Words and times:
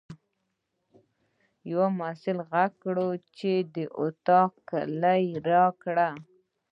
یوه 1.71 1.87
محصل 1.99 2.37
غږ 2.51 2.71
کړ 2.83 2.97
چې 3.37 3.51
د 3.75 3.77
اطاق 4.03 4.51
کیلۍ 4.69 5.25
راکړه. 5.49 6.09